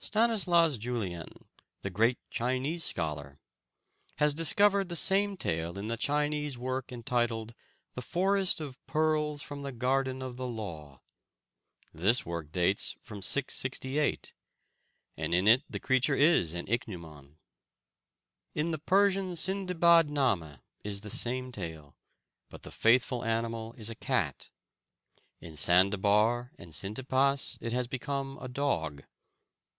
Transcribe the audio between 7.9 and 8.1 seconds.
"The